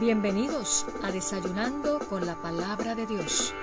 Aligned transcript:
Bienvenidos 0.00 0.84
a 1.02 1.10
Desayunando 1.10 1.98
con 2.10 2.26
la 2.26 2.34
Palabra 2.42 2.94
de 2.94 3.06
Dios. 3.06 3.54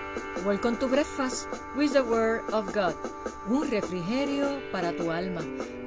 Welcome 0.44 0.78
to 0.78 0.88
Breakfast 0.88 1.48
with 1.78 1.92
the 1.94 2.02
Word 2.02 2.42
of 2.52 2.74
God. 2.74 2.96
Un 3.48 3.70
refrigerio 3.70 4.60
para 4.72 4.92
tu 4.94 5.12
alma. 5.12 5.42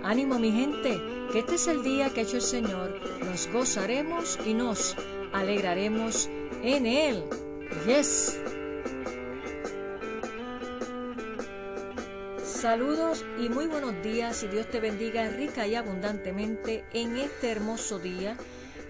Ánimo 0.04 0.38
mi 0.38 0.52
gente, 0.52 1.00
que 1.32 1.40
este 1.40 1.56
es 1.56 1.66
el 1.66 1.82
día 1.82 2.10
que 2.10 2.20
ha 2.20 2.22
hecho 2.22 2.36
el 2.36 2.42
Señor. 2.42 2.94
Nos 3.24 3.48
gozaremos 3.52 4.38
y 4.46 4.54
nos 4.54 4.94
alegraremos 5.32 6.30
en 6.62 6.86
Él. 6.86 7.24
Yes. 7.84 8.38
Saludos 12.44 13.24
y 13.40 13.48
muy 13.48 13.66
buenos 13.66 14.00
días 14.00 14.44
y 14.44 14.48
Dios 14.48 14.70
te 14.70 14.78
bendiga 14.78 15.28
rica 15.28 15.66
y 15.66 15.74
abundantemente 15.74 16.84
en 16.92 17.16
este 17.16 17.50
hermoso 17.50 17.98
día 17.98 18.36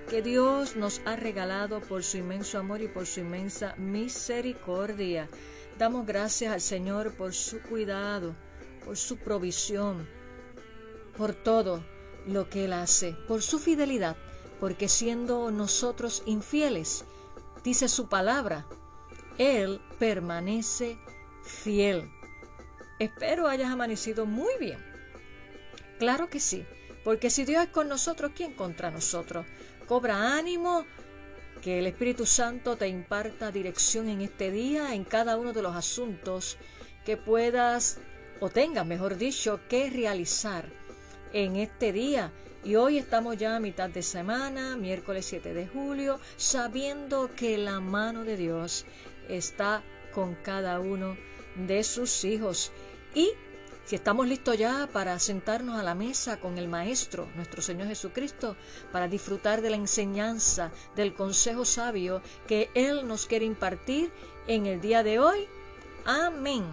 que 0.07 0.23
Dios 0.23 0.77
nos 0.77 1.01
ha 1.05 1.17
regalado 1.17 1.81
por 1.81 2.05
su 2.05 2.19
inmenso 2.19 2.59
amor 2.59 2.81
y 2.81 2.89
por 2.89 3.07
su 3.07 3.21
inmensa 3.21 3.75
misericordia. 3.77 5.29
Damos 5.79 6.07
gracias 6.07 6.53
al 6.53 6.61
Señor 6.61 7.15
por 7.15 7.35
su 7.35 7.61
cuidado, 7.61 8.35
por 8.85 8.97
su 8.97 9.19
provisión, 9.19 10.09
por 11.17 11.35
todo 11.35 11.85
lo 12.27 12.49
que 12.49 12.67
Él 12.67 12.73
hace, 12.73 13.17
por 13.27 13.43
su 13.43 13.59
fidelidad, 13.59 14.17
porque 14.61 14.89
siendo 14.89 15.51
nosotros 15.51 16.23
infieles, 16.25 17.05
dice 17.65 17.89
su 17.89 18.09
palabra, 18.09 18.67
Él 19.39 19.81
permanece 19.99 20.99
fiel. 21.43 22.11
Espero 22.99 23.49
hayas 23.49 23.71
amanecido 23.71 24.25
muy 24.25 24.53
bien. 24.61 24.79
Claro 25.99 26.29
que 26.29 26.41
sí, 26.41 26.65
porque 27.05 27.29
si 27.29 27.45
Dios 27.45 27.65
es 27.65 27.71
con 27.71 27.89
nosotros, 27.89 28.33
¿quién 28.35 28.55
contra 28.55 28.91
nosotros? 28.91 29.47
Cobra 29.87 30.37
ánimo, 30.37 30.85
que 31.63 31.79
el 31.79 31.87
Espíritu 31.87 32.27
Santo 32.27 32.77
te 32.77 32.89
imparta 32.89 33.53
dirección 33.53 34.09
en 34.09 34.21
este 34.21 34.51
día, 34.51 34.95
en 34.95 35.05
cada 35.05 35.37
uno 35.37 35.53
de 35.53 35.63
los 35.63 35.77
asuntos 35.77 36.59
que 37.05 37.17
puedas 37.17 37.99
o 38.41 38.51
tengas, 38.51 38.85
mejor 38.85 39.17
dicho, 39.17 39.61
que 39.69 39.89
realizar 39.89 40.67
en 41.33 41.55
este 41.55 41.93
día. 41.93 42.33
Y 42.65 42.75
hoy 42.75 42.99
estamos 42.99 43.37
ya 43.37 43.55
a 43.55 43.61
mitad 43.61 43.89
de 43.89 44.03
semana, 44.03 44.77
miércoles 44.77 45.25
7 45.27 45.55
de 45.55 45.69
julio, 45.69 46.19
sabiendo 46.37 47.31
que 47.37 47.57
la 47.57 47.79
mano 47.79 48.25
de 48.25 48.37
Dios 48.37 48.87
está 49.29 49.85
con 50.13 50.35
cada 50.35 50.81
uno 50.81 51.17
de 51.55 51.85
sus 51.85 52.25
hijos. 52.25 52.73
Y 53.15 53.31
si 53.87 53.95
estamos 53.95 54.27
listos 54.27 54.59
ya 54.59 54.89
para 54.93 55.17
sentarnos 55.21 55.79
a 55.79 55.83
la 55.85 55.95
mesa 55.95 56.41
con 56.41 56.59
el 56.59 56.67
Maestro, 56.67 57.29
nuestro 57.37 57.63
Señor 57.63 57.87
Jesucristo, 57.87 58.57
para 58.91 59.07
disfrutar 59.07 59.63
de 59.63 59.71
la 59.71 59.77
enseñanza, 59.77 60.73
del 60.97 61.15
consejo 61.15 61.65
sabio 61.65 62.21
que 62.49 62.69
Él 62.75 63.07
nos 63.07 63.27
quiere 63.27 63.45
impartir 63.45 64.11
en 64.49 64.67
el 64.67 64.81
día 64.81 65.05
de 65.05 65.21
hoy. 65.21 65.47
Amén. 66.05 66.65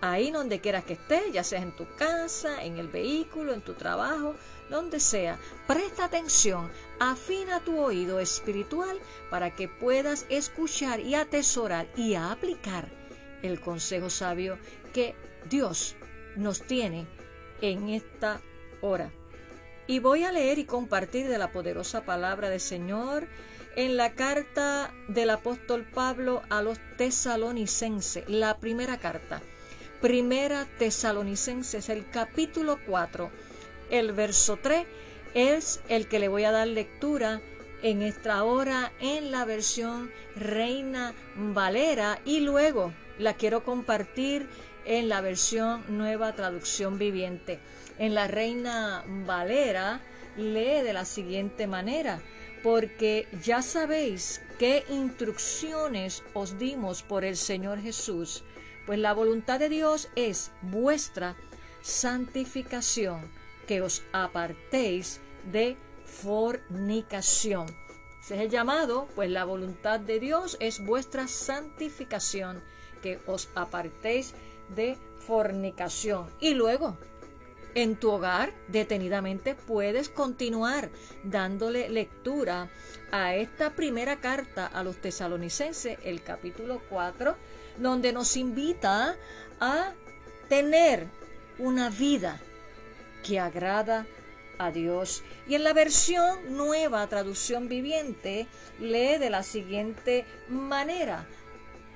Ahí 0.00 0.32
donde 0.32 0.60
quieras 0.60 0.82
que 0.82 0.94
estés, 0.94 1.32
ya 1.32 1.44
sea 1.44 1.62
en 1.62 1.76
tu 1.76 1.86
casa, 1.94 2.64
en 2.64 2.76
el 2.76 2.88
vehículo, 2.88 3.54
en 3.54 3.60
tu 3.60 3.74
trabajo, 3.74 4.34
donde 4.68 4.98
sea, 4.98 5.38
presta 5.68 6.06
atención, 6.06 6.72
afina 6.98 7.60
tu 7.60 7.78
oído 7.78 8.18
espiritual 8.18 8.98
para 9.30 9.54
que 9.54 9.68
puedas 9.68 10.26
escuchar 10.28 10.98
y 10.98 11.14
atesorar 11.14 11.86
y 11.96 12.16
aplicar 12.16 12.88
el 13.42 13.60
consejo 13.60 14.10
sabio 14.10 14.58
que 14.92 15.14
Dios 15.48 15.94
nos 16.36 16.62
tiene 16.62 17.06
en 17.60 17.88
esta 17.88 18.40
hora. 18.80 19.10
Y 19.86 19.98
voy 19.98 20.24
a 20.24 20.32
leer 20.32 20.58
y 20.58 20.64
compartir 20.64 21.28
de 21.28 21.38
la 21.38 21.52
poderosa 21.52 22.04
palabra 22.04 22.48
del 22.48 22.60
Señor 22.60 23.26
en 23.76 23.96
la 23.96 24.12
carta 24.12 24.92
del 25.08 25.30
apóstol 25.30 25.86
Pablo 25.92 26.42
a 26.50 26.62
los 26.62 26.78
tesalonicenses, 26.96 28.28
la 28.28 28.58
primera 28.58 28.98
carta. 28.98 29.40
Primera 30.00 30.66
tesalonicenses, 30.78 31.88
el 31.88 32.08
capítulo 32.10 32.78
4, 32.86 33.30
el 33.90 34.12
verso 34.12 34.58
3, 34.60 34.86
es 35.34 35.80
el 35.88 36.08
que 36.08 36.18
le 36.18 36.28
voy 36.28 36.44
a 36.44 36.50
dar 36.50 36.66
lectura 36.66 37.40
en 37.82 38.02
esta 38.02 38.44
hora 38.44 38.92
en 39.00 39.30
la 39.30 39.44
versión 39.44 40.10
Reina 40.36 41.14
Valera 41.36 42.20
y 42.24 42.40
luego 42.40 42.92
la 43.18 43.34
quiero 43.34 43.64
compartir 43.64 44.48
en 44.84 45.08
la 45.08 45.20
versión 45.20 45.84
Nueva 45.88 46.34
Traducción 46.34 46.98
Viviente. 46.98 47.60
En 47.98 48.14
la 48.14 48.28
Reina 48.28 49.04
Valera 49.26 50.00
lee 50.36 50.82
de 50.82 50.92
la 50.92 51.04
siguiente 51.04 51.66
manera, 51.66 52.20
porque 52.62 53.28
ya 53.42 53.62
sabéis 53.62 54.40
qué 54.58 54.84
instrucciones 54.88 56.22
os 56.34 56.58
dimos 56.58 57.02
por 57.02 57.24
el 57.24 57.36
Señor 57.36 57.80
Jesús, 57.80 58.44
pues 58.86 58.98
la 58.98 59.12
voluntad 59.12 59.58
de 59.58 59.68
Dios 59.68 60.08
es 60.16 60.50
vuestra 60.62 61.36
santificación, 61.82 63.30
que 63.66 63.82
os 63.82 64.02
apartéis 64.12 65.20
de 65.50 65.76
fornicación. 66.04 67.66
Ese 68.22 68.36
es 68.36 68.40
el 68.42 68.50
llamado, 68.50 69.08
pues 69.16 69.30
la 69.30 69.44
voluntad 69.44 69.98
de 69.98 70.20
Dios 70.20 70.56
es 70.60 70.84
vuestra 70.84 71.26
santificación, 71.26 72.62
que 73.02 73.18
os 73.26 73.48
apartéis 73.56 74.34
de 74.74 74.96
fornicación. 75.18 76.30
Y 76.40 76.54
luego, 76.54 76.96
en 77.74 77.96
tu 77.96 78.10
hogar, 78.10 78.52
detenidamente 78.68 79.54
puedes 79.54 80.08
continuar 80.08 80.90
dándole 81.24 81.88
lectura 81.88 82.68
a 83.10 83.34
esta 83.34 83.70
primera 83.70 84.20
carta 84.20 84.66
a 84.66 84.82
los 84.84 85.00
tesalonicenses, 85.00 85.98
el 86.04 86.22
capítulo 86.22 86.82
4, 86.90 87.36
donde 87.78 88.12
nos 88.12 88.36
invita 88.36 89.16
a 89.60 89.92
tener 90.48 91.06
una 91.58 91.88
vida 91.88 92.40
que 93.22 93.38
agrada 93.38 94.06
a 94.58 94.70
Dios. 94.70 95.22
Y 95.48 95.54
en 95.54 95.64
la 95.64 95.72
versión 95.72 96.56
nueva, 96.56 97.06
traducción 97.06 97.68
viviente, 97.68 98.46
lee 98.78 99.18
de 99.18 99.30
la 99.30 99.42
siguiente 99.42 100.26
manera. 100.48 101.26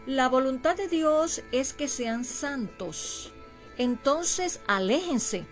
La 0.06 0.28
voluntad 0.28 0.76
de 0.76 0.86
Dios 0.86 1.42
es 1.50 1.72
que 1.72 1.88
sean 1.88 2.24
santos. 2.24 3.32
Entonces 3.76 4.60
aléjense 4.68 5.46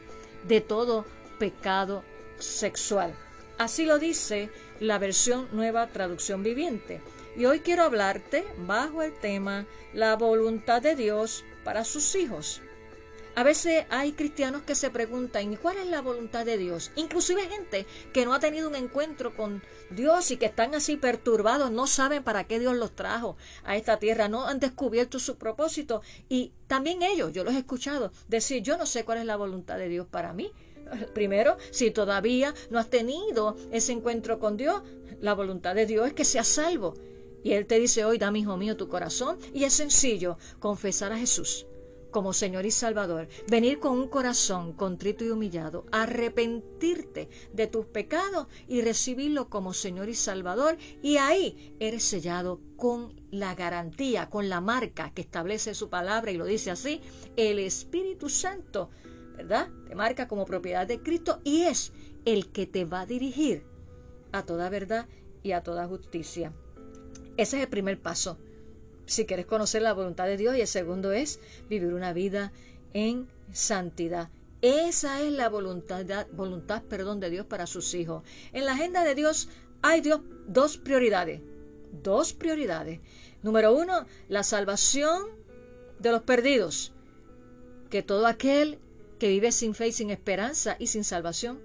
de 0.46 0.60
todo 0.60 1.06
pecado 1.40 2.04
sexual. 2.38 3.16
Así 3.58 3.84
lo 3.84 3.98
dice 3.98 4.50
la 4.78 5.00
versión 5.00 5.48
nueva 5.50 5.88
traducción 5.88 6.44
viviente. 6.44 7.00
Y 7.36 7.46
hoy 7.46 7.60
quiero 7.60 7.82
hablarte 7.82 8.44
bajo 8.58 9.02
el 9.02 9.12
tema 9.18 9.66
la 9.92 10.14
voluntad 10.14 10.80
de 10.80 10.94
Dios 10.94 11.44
para 11.64 11.82
sus 11.82 12.14
hijos. 12.14 12.62
A 13.36 13.42
veces 13.42 13.84
hay 13.90 14.12
cristianos 14.12 14.62
que 14.62 14.76
se 14.76 14.90
preguntan, 14.90 15.52
¿y 15.52 15.56
cuál 15.56 15.78
es 15.78 15.88
la 15.88 16.00
voluntad 16.00 16.46
de 16.46 16.56
Dios? 16.56 16.92
Inclusive 16.94 17.48
gente 17.48 17.84
que 18.12 18.24
no 18.24 18.32
ha 18.32 18.38
tenido 18.38 18.68
un 18.68 18.76
encuentro 18.76 19.34
con 19.34 19.60
Dios 19.90 20.30
y 20.30 20.36
que 20.36 20.46
están 20.46 20.72
así 20.76 20.96
perturbados, 20.96 21.72
no 21.72 21.88
saben 21.88 22.22
para 22.22 22.44
qué 22.44 22.60
Dios 22.60 22.76
los 22.76 22.94
trajo 22.94 23.36
a 23.64 23.76
esta 23.76 23.98
tierra, 23.98 24.28
no 24.28 24.46
han 24.46 24.60
descubierto 24.60 25.18
su 25.18 25.36
propósito. 25.36 26.00
Y 26.28 26.52
también 26.68 27.02
ellos, 27.02 27.32
yo 27.32 27.42
los 27.42 27.54
he 27.54 27.58
escuchado 27.58 28.12
decir, 28.28 28.62
yo 28.62 28.76
no 28.76 28.86
sé 28.86 29.04
cuál 29.04 29.18
es 29.18 29.24
la 29.24 29.36
voluntad 29.36 29.78
de 29.78 29.88
Dios 29.88 30.06
para 30.08 30.32
mí. 30.32 30.52
Primero, 31.12 31.56
si 31.72 31.90
todavía 31.90 32.54
no 32.70 32.78
has 32.78 32.88
tenido 32.88 33.56
ese 33.72 33.90
encuentro 33.90 34.38
con 34.38 34.56
Dios, 34.56 34.82
la 35.20 35.34
voluntad 35.34 35.74
de 35.74 35.86
Dios 35.86 36.06
es 36.06 36.12
que 36.12 36.24
seas 36.24 36.46
salvo. 36.46 36.94
Y 37.42 37.54
Él 37.54 37.66
te 37.66 37.80
dice 37.80 38.04
hoy, 38.04 38.16
dame 38.16 38.38
hijo 38.38 38.56
mío 38.56 38.76
tu 38.76 38.88
corazón. 38.88 39.38
Y 39.52 39.64
es 39.64 39.72
sencillo, 39.72 40.38
confesar 40.60 41.12
a 41.12 41.18
Jesús 41.18 41.66
como 42.14 42.32
Señor 42.32 42.64
y 42.64 42.70
Salvador, 42.70 43.26
venir 43.50 43.80
con 43.80 43.98
un 43.98 44.06
corazón 44.06 44.72
contrito 44.72 45.24
y 45.24 45.30
humillado, 45.30 45.84
arrepentirte 45.90 47.28
de 47.52 47.66
tus 47.66 47.86
pecados 47.86 48.46
y 48.68 48.82
recibirlo 48.82 49.50
como 49.50 49.74
Señor 49.74 50.08
y 50.08 50.14
Salvador, 50.14 50.78
y 51.02 51.16
ahí 51.16 51.74
eres 51.80 52.04
sellado 52.04 52.60
con 52.76 53.20
la 53.32 53.56
garantía, 53.56 54.30
con 54.30 54.48
la 54.48 54.60
marca 54.60 55.10
que 55.12 55.22
establece 55.22 55.74
su 55.74 55.90
palabra 55.90 56.30
y 56.30 56.36
lo 56.36 56.44
dice 56.44 56.70
así, 56.70 57.00
el 57.34 57.58
Espíritu 57.58 58.28
Santo, 58.28 58.90
¿verdad? 59.36 59.68
Te 59.88 59.96
marca 59.96 60.28
como 60.28 60.44
propiedad 60.44 60.86
de 60.86 61.02
Cristo 61.02 61.40
y 61.42 61.62
es 61.62 61.92
el 62.24 62.52
que 62.52 62.66
te 62.66 62.84
va 62.84 63.00
a 63.00 63.06
dirigir 63.06 63.66
a 64.30 64.44
toda 64.44 64.68
verdad 64.68 65.08
y 65.42 65.50
a 65.50 65.64
toda 65.64 65.88
justicia. 65.88 66.52
Ese 67.36 67.56
es 67.56 67.64
el 67.64 67.68
primer 67.68 68.00
paso 68.00 68.38
si 69.06 69.26
quieres 69.26 69.46
conocer 69.46 69.82
la 69.82 69.92
voluntad 69.92 70.26
de 70.26 70.36
Dios 70.36 70.56
y 70.56 70.60
el 70.60 70.66
segundo 70.66 71.12
es 71.12 71.40
vivir 71.68 71.92
una 71.92 72.12
vida 72.12 72.52
en 72.92 73.28
santidad. 73.52 74.30
Esa 74.62 75.20
es 75.20 75.32
la 75.32 75.48
voluntad, 75.48 76.26
voluntad 76.32 76.82
perdón, 76.84 77.20
de 77.20 77.30
Dios 77.30 77.46
para 77.46 77.66
sus 77.66 77.92
hijos. 77.94 78.22
En 78.52 78.64
la 78.64 78.72
agenda 78.72 79.04
de 79.04 79.14
Dios 79.14 79.48
hay 79.82 80.02
dos 80.46 80.78
prioridades. 80.78 81.42
Dos 82.02 82.32
prioridades. 82.32 83.00
Número 83.42 83.74
uno, 83.74 84.06
la 84.28 84.42
salvación 84.42 85.26
de 85.98 86.12
los 86.12 86.22
perdidos. 86.22 86.92
Que 87.90 88.02
todo 88.02 88.26
aquel 88.26 88.78
que 89.18 89.28
vive 89.28 89.52
sin 89.52 89.74
fe 89.74 89.88
y 89.88 89.92
sin 89.92 90.10
esperanza 90.10 90.76
y 90.78 90.86
sin 90.86 91.04
salvación 91.04 91.60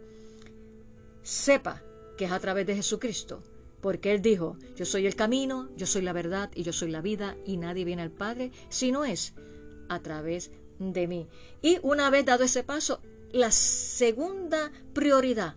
sepa 1.23 1.81
que 2.17 2.25
es 2.25 2.31
a 2.31 2.39
través 2.39 2.67
de 2.67 2.75
Jesucristo 2.75 3.41
porque 3.81 4.11
Él 4.11 4.21
dijo, 4.21 4.57
yo 4.75 4.85
soy 4.85 5.07
el 5.07 5.15
camino, 5.15 5.69
yo 5.75 5.85
soy 5.85 6.01
la 6.01 6.13
verdad 6.13 6.51
y 6.55 6.63
yo 6.63 6.73
soy 6.73 6.91
la 6.91 7.01
vida 7.01 7.37
y 7.45 7.57
nadie 7.57 7.85
viene 7.85 8.01
al 8.01 8.11
Padre 8.11 8.51
si 8.69 8.91
no 8.91 9.05
es 9.05 9.33
a 9.87 9.99
través 10.01 10.51
de 10.79 11.07
mí. 11.07 11.27
Y 11.61 11.79
una 11.81 12.09
vez 12.09 12.25
dado 12.25 12.43
ese 12.43 12.63
paso, 12.63 13.01
la 13.31 13.51
segunda 13.51 14.71
prioridad 14.93 15.55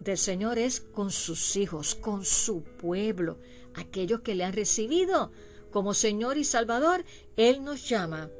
del 0.00 0.18
Señor 0.18 0.58
es 0.58 0.80
con 0.80 1.10
sus 1.10 1.56
hijos, 1.56 1.94
con 1.94 2.24
su 2.24 2.62
pueblo, 2.62 3.38
aquellos 3.74 4.20
que 4.20 4.34
le 4.34 4.44
han 4.44 4.52
recibido 4.52 5.30
como 5.70 5.94
Señor 5.94 6.38
y 6.38 6.44
Salvador. 6.44 7.04
Él 7.36 7.62
nos 7.62 7.88
llama 7.88 8.30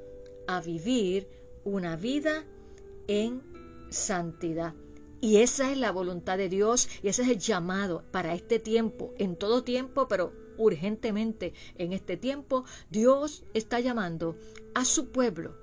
a 0.47 0.61
vivir 0.61 1.29
una 1.65 1.97
vida 1.97 2.45
en 3.07 3.43
santidad. 3.91 4.75
Y 5.21 5.39
esa 5.39 5.73
es 5.73 5.79
la 5.79 5.91
voluntad 5.91 6.39
de 6.39 6.49
Dios 6.49 6.89
y 7.03 7.09
ese 7.09 7.23
es 7.23 7.29
el 7.29 7.39
llamado 7.39 8.05
para 8.11 8.35
este 8.35 8.59
tiempo, 8.59 9.13
en 9.19 9.37
todo 9.37 9.65
tiempo, 9.65 10.07
pero 10.09 10.33
urgentemente 10.59 11.55
en 11.77 11.93
este 11.93 12.17
tiempo, 12.17 12.65
Dios 12.91 13.45
está 13.55 13.81
llamando 13.81 14.37
a 14.75 14.85
su 14.85 15.11
pueblo 15.11 15.55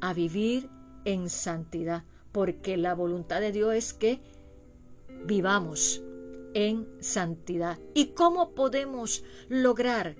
a 0.00 0.14
vivir 0.14 0.68
en 1.04 1.28
santidad, 1.28 2.04
porque 2.32 2.76
la 2.76 2.94
voluntad 2.94 3.40
de 3.40 3.52
Dios 3.52 3.74
es 3.74 3.92
que 3.92 4.20
vivamos 5.24 6.02
en 6.54 6.86
santidad. 7.00 7.78
¿Y 7.94 8.08
cómo 8.08 8.54
podemos 8.54 9.24
lograr 9.48 10.16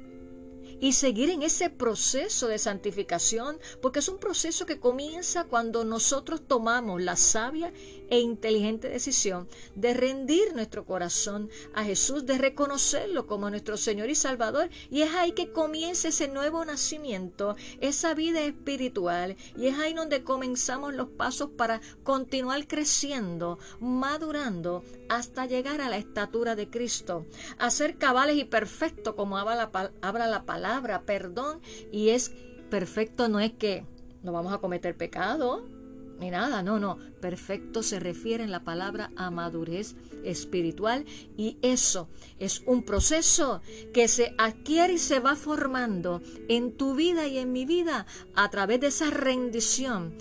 y 0.80 0.92
seguir 0.92 1.30
en 1.30 1.42
ese 1.42 1.70
proceso 1.70 2.48
de 2.48 2.58
santificación, 2.58 3.58
porque 3.80 3.98
es 3.98 4.08
un 4.08 4.18
proceso 4.18 4.66
que 4.66 4.78
comienza 4.78 5.44
cuando 5.44 5.84
nosotros 5.84 6.42
tomamos 6.46 7.02
la 7.02 7.16
sabia 7.16 7.72
e 8.10 8.20
inteligente 8.20 8.88
decisión 8.88 9.48
de 9.74 9.94
rendir 9.94 10.54
nuestro 10.54 10.84
corazón 10.84 11.50
a 11.74 11.84
Jesús, 11.84 12.26
de 12.26 12.38
reconocerlo 12.38 13.26
como 13.26 13.50
nuestro 13.50 13.76
Señor 13.76 14.10
y 14.10 14.14
Salvador. 14.14 14.70
Y 14.90 15.02
es 15.02 15.14
ahí 15.14 15.32
que 15.32 15.52
comienza 15.52 16.08
ese 16.08 16.28
nuevo 16.28 16.64
nacimiento, 16.64 17.56
esa 17.80 18.14
vida 18.14 18.40
espiritual. 18.40 19.36
Y 19.56 19.66
es 19.66 19.78
ahí 19.78 19.94
donde 19.94 20.24
comenzamos 20.24 20.94
los 20.94 21.08
pasos 21.08 21.50
para 21.56 21.80
continuar 22.02 22.66
creciendo, 22.66 23.58
madurando, 23.80 24.84
hasta 25.08 25.46
llegar 25.46 25.80
a 25.80 25.88
la 25.88 25.96
estatura 25.96 26.54
de 26.54 26.68
Cristo, 26.68 27.26
a 27.58 27.70
ser 27.70 27.96
cabales 27.96 28.36
y 28.36 28.44
perfectos 28.44 29.14
como 29.14 29.38
habla 29.38 29.70
la, 30.02 30.26
la 30.26 30.44
perdón. 31.04 31.60
Y 31.92 32.10
es 32.10 32.32
perfecto, 32.70 33.28
no 33.28 33.40
es 33.40 33.52
que 33.52 33.84
no 34.22 34.32
vamos 34.32 34.52
a 34.52 34.58
cometer 34.58 34.96
pecado, 34.96 35.64
ni 36.18 36.30
nada, 36.30 36.62
no, 36.62 36.78
no. 36.78 36.98
Perfecto 37.20 37.82
se 37.82 38.00
refiere 38.00 38.44
en 38.44 38.50
la 38.50 38.64
palabra 38.64 39.10
a 39.16 39.30
madurez 39.30 39.94
espiritual 40.24 41.04
y 41.36 41.58
eso 41.62 42.08
es 42.38 42.62
un 42.66 42.82
proceso 42.82 43.62
que 43.92 44.08
se 44.08 44.34
adquiere 44.36 44.94
y 44.94 44.98
se 44.98 45.20
va 45.20 45.36
formando 45.36 46.20
en 46.48 46.72
tu 46.72 46.94
vida 46.94 47.26
y 47.28 47.38
en 47.38 47.52
mi 47.52 47.64
vida 47.64 48.06
a 48.34 48.50
través 48.50 48.80
de 48.80 48.88
esa 48.88 49.10
rendición 49.10 50.14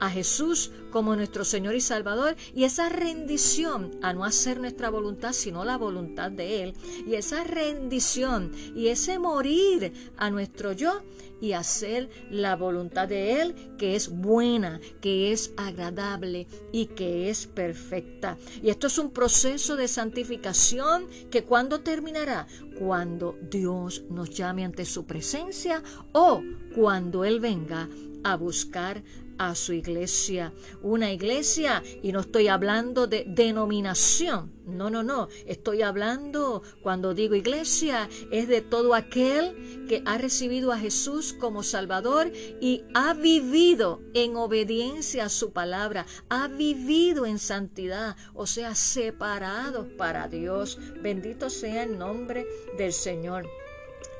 a 0.00 0.10
Jesús 0.10 0.70
como 0.90 1.16
nuestro 1.16 1.44
Señor 1.44 1.74
y 1.74 1.80
Salvador 1.80 2.36
y 2.54 2.64
esa 2.64 2.88
rendición 2.88 3.92
a 4.02 4.12
no 4.12 4.24
hacer 4.24 4.60
nuestra 4.60 4.90
voluntad 4.90 5.32
sino 5.32 5.64
la 5.64 5.76
voluntad 5.76 6.30
de 6.30 6.62
Él 6.62 6.74
y 7.06 7.14
esa 7.14 7.44
rendición 7.44 8.52
y 8.76 8.88
ese 8.88 9.18
morir 9.18 9.92
a 10.16 10.30
nuestro 10.30 10.72
yo 10.72 11.02
y 11.40 11.52
hacer 11.52 12.08
la 12.30 12.56
voluntad 12.56 13.08
de 13.08 13.40
Él 13.42 13.54
que 13.76 13.96
es 13.96 14.08
buena, 14.08 14.80
que 15.00 15.32
es 15.32 15.52
agradable 15.56 16.46
y 16.72 16.86
que 16.86 17.28
es 17.28 17.46
perfecta. 17.46 18.38
Y 18.62 18.70
esto 18.70 18.86
es 18.86 18.98
un 18.98 19.10
proceso 19.10 19.76
de 19.76 19.88
santificación 19.88 21.06
que 21.30 21.44
cuando 21.44 21.80
terminará, 21.80 22.46
cuando 22.78 23.36
Dios 23.50 24.04
nos 24.08 24.30
llame 24.30 24.64
ante 24.64 24.84
su 24.84 25.04
presencia 25.04 25.82
o 26.12 26.42
cuando 26.74 27.24
Él 27.24 27.40
venga 27.40 27.88
a 28.22 28.36
buscar 28.36 29.02
a 29.38 29.54
su 29.54 29.72
iglesia. 29.72 30.52
Una 30.82 31.12
iglesia, 31.12 31.82
y 32.02 32.12
no 32.12 32.20
estoy 32.20 32.48
hablando 32.48 33.06
de 33.06 33.24
denominación, 33.26 34.52
no, 34.66 34.88
no, 34.88 35.02
no, 35.02 35.28
estoy 35.46 35.82
hablando, 35.82 36.62
cuando 36.82 37.12
digo 37.12 37.34
iglesia, 37.34 38.08
es 38.30 38.48
de 38.48 38.62
todo 38.62 38.94
aquel 38.94 39.86
que 39.88 40.02
ha 40.06 40.16
recibido 40.16 40.72
a 40.72 40.78
Jesús 40.78 41.34
como 41.34 41.62
Salvador 41.62 42.32
y 42.60 42.82
ha 42.94 43.12
vivido 43.12 44.00
en 44.14 44.36
obediencia 44.36 45.26
a 45.26 45.28
su 45.28 45.52
palabra, 45.52 46.06
ha 46.30 46.48
vivido 46.48 47.26
en 47.26 47.38
santidad, 47.38 48.16
o 48.32 48.46
sea, 48.46 48.74
separados 48.74 49.86
para 49.98 50.28
Dios. 50.28 50.78
Bendito 51.02 51.50
sea 51.50 51.82
el 51.82 51.98
nombre 51.98 52.46
del 52.78 52.92
Señor. 52.92 53.46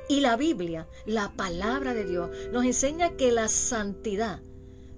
Y 0.07 0.19
la 0.19 0.37
Biblia, 0.37 0.87
la 1.07 1.31
palabra 1.31 1.95
de 1.95 2.05
Dios, 2.05 2.29
nos 2.51 2.65
enseña 2.65 3.17
que 3.17 3.31
la 3.31 3.47
santidad, 3.47 4.41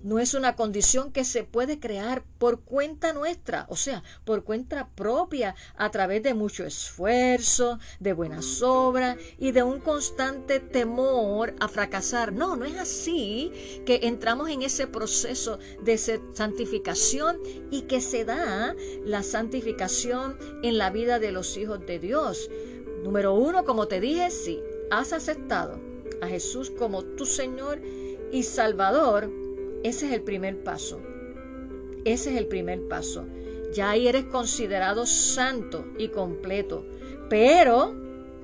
no 0.08 0.20
es 0.20 0.34
una 0.34 0.56
condición 0.56 1.12
que 1.12 1.26
se 1.26 1.44
puede 1.44 1.82
crear 1.82 2.24
por 2.38 2.62
cuenta 2.62 3.12
nuestra, 3.12 3.66
o 3.68 3.76
sea, 3.76 4.04
por 4.24 4.46
cuenta 4.46 4.88
propia, 4.96 5.54
a 5.76 5.92
través 5.92 6.24
de 6.24 6.34
mucho 6.34 6.64
esfuerzo, 6.64 7.78
de 8.00 8.14
buenas 8.14 8.62
obras 8.62 9.18
y 9.38 9.52
de 9.52 9.64
un 9.64 9.82
constante 9.82 10.62
temor 10.62 11.56
a 11.60 11.68
fracasar. 11.68 12.32
No, 12.32 12.56
no 12.56 12.64
es 12.64 12.78
así 12.78 13.52
que 13.86 14.00
entramos 14.04 14.50
en 14.50 14.62
ese 14.62 14.88
proceso 14.88 15.60
de 15.84 15.98
santificación 15.98 17.42
y 17.70 17.82
que 17.82 18.00
se 18.00 18.24
da 18.24 18.74
la 19.04 19.24
santificación 19.24 20.38
en 20.64 20.78
la 20.78 20.90
vida 20.90 21.20
de 21.20 21.34
los 21.34 21.58
hijos 21.58 21.86
de 21.86 22.00
Dios. 22.00 22.50
Número 23.04 23.34
uno, 23.34 23.66
como 23.66 23.90
te 23.90 24.00
dije, 24.00 24.32
si 24.32 24.62
has 24.90 25.12
aceptado 25.12 25.82
a 26.22 26.28
Jesús 26.28 26.70
como 26.70 27.04
tu 27.04 27.26
Señor 27.26 27.82
y 28.32 28.44
Salvador, 28.44 29.47
ese 29.88 30.08
es 30.08 30.14
el 30.14 30.22
primer 30.22 30.64
paso. 30.64 31.02
Ese 32.06 32.32
es 32.32 32.38
el 32.38 32.48
primer 32.48 32.88
paso. 32.88 33.26
Ya 33.74 33.92
ahí 33.92 34.08
eres 34.08 34.26
considerado 34.26 35.06
santo 35.06 35.86
y 35.98 36.10
completo. 36.10 36.86
Pero, 37.30 37.94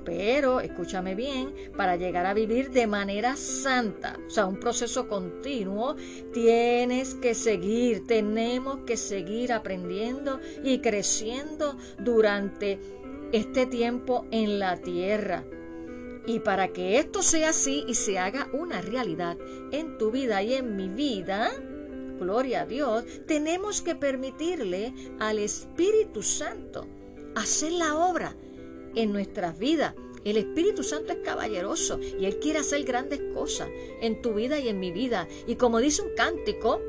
pero, 0.03 0.59
escúchame 0.59 1.15
bien, 1.15 1.53
para 1.77 1.95
llegar 1.95 2.25
a 2.25 2.33
vivir 2.33 2.71
de 2.71 2.87
manera 2.87 3.37
santa, 3.37 4.19
o 4.27 4.29
sea, 4.29 4.45
un 4.45 4.59
proceso 4.59 5.07
continuo, 5.07 5.95
tienes 6.33 7.13
que 7.15 7.33
seguir, 7.33 8.05
tenemos 8.05 8.79
que 8.85 8.97
seguir 8.97 9.53
aprendiendo 9.53 10.41
y 10.63 10.79
creciendo 10.79 11.77
durante 11.99 12.79
este 13.31 13.65
tiempo 13.65 14.25
en 14.31 14.59
la 14.59 14.77
tierra. 14.77 15.45
Y 16.25 16.39
para 16.39 16.69
que 16.69 16.97
esto 16.99 17.21
sea 17.21 17.49
así 17.49 17.83
y 17.87 17.95
se 17.95 18.17
haga 18.17 18.49
una 18.53 18.81
realidad 18.81 19.37
en 19.71 19.97
tu 19.97 20.11
vida 20.11 20.41
y 20.41 20.53
en 20.53 20.75
mi 20.75 20.87
vida, 20.87 21.51
gloria 22.19 22.61
a 22.61 22.65
Dios, 22.65 23.03
tenemos 23.27 23.81
que 23.81 23.95
permitirle 23.95 24.93
al 25.19 25.39
Espíritu 25.39 26.23
Santo 26.23 26.87
hacer 27.35 27.73
la 27.73 27.97
obra 27.97 28.35
en 28.95 29.11
nuestras 29.11 29.57
vidas. 29.57 29.95
El 30.23 30.37
Espíritu 30.37 30.83
Santo 30.83 31.11
es 31.11 31.19
caballeroso 31.19 31.99
y 31.99 32.25
Él 32.25 32.39
quiere 32.39 32.59
hacer 32.59 32.83
grandes 32.85 33.19
cosas 33.33 33.67
en 33.99 34.21
tu 34.21 34.33
vida 34.33 34.59
y 34.59 34.69
en 34.69 34.79
mi 34.79 34.93
vida. 34.93 35.27
Y 35.47 35.55
como 35.55 35.79
dice 35.79 36.01
un 36.01 36.15
cántico, 36.15 36.79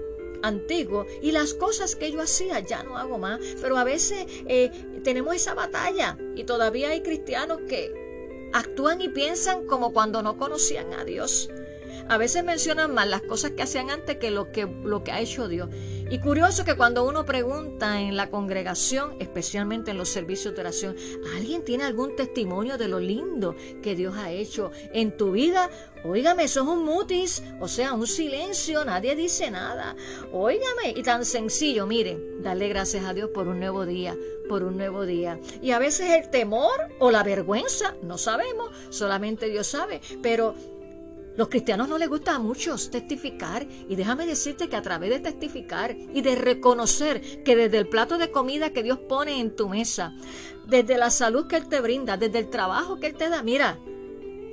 antiguo 0.44 1.06
y 1.22 1.32
las 1.32 1.54
cosas 1.54 1.96
que 1.96 2.12
yo 2.12 2.20
hacía 2.20 2.60
ya 2.60 2.84
no 2.84 2.96
hago 2.96 3.18
más. 3.18 3.40
Pero 3.60 3.76
a 3.76 3.84
veces 3.84 4.26
eh, 4.46 4.70
tenemos 5.02 5.34
esa 5.34 5.54
batalla 5.54 6.16
y 6.36 6.44
todavía 6.44 6.90
hay 6.90 7.02
cristianos 7.02 7.62
que 7.68 8.03
actúan 8.54 9.00
y 9.00 9.08
piensan 9.08 9.66
como 9.66 9.92
cuando 9.92 10.22
no 10.22 10.38
conocían 10.38 10.94
a 10.94 11.04
Dios. 11.04 11.50
A 12.08 12.18
veces 12.18 12.44
mencionan 12.44 12.92
más 12.92 13.08
las 13.08 13.22
cosas 13.22 13.52
que 13.52 13.62
hacían 13.62 13.90
antes 13.90 14.16
que 14.16 14.30
lo 14.30 14.52
que, 14.52 14.66
lo 14.66 15.02
que 15.02 15.12
ha 15.12 15.20
hecho 15.20 15.48
Dios. 15.48 15.68
Y 16.10 16.18
curioso 16.18 16.64
que 16.64 16.76
cuando 16.76 17.06
uno 17.08 17.24
pregunta 17.24 18.00
en 18.00 18.16
la 18.16 18.30
congregación, 18.30 19.16
especialmente 19.20 19.90
en 19.90 19.98
los 19.98 20.10
servicios 20.10 20.54
de 20.54 20.60
oración, 20.60 20.96
¿alguien 21.34 21.64
tiene 21.64 21.84
algún 21.84 22.14
testimonio 22.14 22.76
de 22.76 22.88
lo 22.88 23.00
lindo 23.00 23.56
que 23.82 23.96
Dios 23.96 24.14
ha 24.16 24.30
hecho 24.30 24.70
en 24.92 25.16
tu 25.16 25.32
vida? 25.32 25.70
Óigame, 26.04 26.44
eso 26.44 26.60
es 26.60 26.68
un 26.68 26.84
mutis, 26.84 27.42
o 27.58 27.68
sea, 27.68 27.94
un 27.94 28.06
silencio, 28.06 28.84
nadie 28.84 29.16
dice 29.16 29.50
nada. 29.50 29.96
Óigame, 30.30 30.92
y 30.94 31.02
tan 31.02 31.24
sencillo, 31.24 31.86
miren, 31.86 32.42
darle 32.42 32.68
gracias 32.68 33.06
a 33.06 33.14
Dios 33.14 33.30
por 33.30 33.48
un 33.48 33.58
nuevo 33.58 33.86
día, 33.86 34.14
por 34.46 34.62
un 34.62 34.76
nuevo 34.76 35.06
día. 35.06 35.40
Y 35.62 35.70
a 35.70 35.78
veces 35.78 36.10
el 36.10 36.28
temor 36.28 36.90
o 36.98 37.10
la 37.10 37.22
vergüenza, 37.22 37.96
no 38.02 38.18
sabemos, 38.18 38.70
solamente 38.90 39.48
Dios 39.48 39.66
sabe, 39.66 40.02
pero 40.22 40.54
los 41.36 41.48
cristianos 41.48 41.88
no 41.88 41.98
les 41.98 42.08
gusta 42.08 42.36
a 42.36 42.38
muchos 42.38 42.90
testificar 42.90 43.66
y 43.88 43.96
déjame 43.96 44.26
decirte 44.26 44.68
que 44.68 44.76
a 44.76 44.82
través 44.82 45.10
de 45.10 45.20
testificar 45.20 45.96
y 45.96 46.22
de 46.22 46.36
reconocer 46.36 47.42
que 47.42 47.56
desde 47.56 47.78
el 47.78 47.88
plato 47.88 48.18
de 48.18 48.30
comida 48.30 48.70
que 48.70 48.84
Dios 48.84 48.98
pone 49.00 49.40
en 49.40 49.54
tu 49.56 49.68
mesa, 49.68 50.14
desde 50.66 50.96
la 50.96 51.10
salud 51.10 51.46
que 51.46 51.56
Él 51.56 51.68
te 51.68 51.80
brinda, 51.80 52.16
desde 52.16 52.38
el 52.38 52.50
trabajo 52.50 53.00
que 53.00 53.08
Él 53.08 53.14
te 53.14 53.28
da, 53.28 53.42
mira, 53.42 53.80